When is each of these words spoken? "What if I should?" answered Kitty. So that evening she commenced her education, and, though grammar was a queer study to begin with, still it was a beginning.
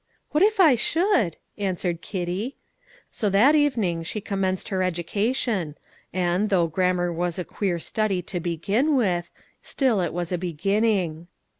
"What 0.31 0.41
if 0.41 0.59
I 0.59 0.73
should?" 0.73 1.37
answered 1.59 2.01
Kitty. 2.01 2.55
So 3.11 3.29
that 3.29 3.53
evening 3.53 4.01
she 4.01 4.19
commenced 4.19 4.69
her 4.69 4.81
education, 4.81 5.75
and, 6.11 6.49
though 6.49 6.65
grammar 6.65 7.13
was 7.13 7.37
a 7.37 7.45
queer 7.45 7.77
study 7.77 8.23
to 8.23 8.39
begin 8.39 8.95
with, 8.95 9.29
still 9.61 10.01
it 10.01 10.11
was 10.11 10.31
a 10.31 10.39
beginning. 10.39 11.27